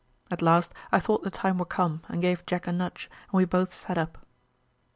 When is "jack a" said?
2.47-2.71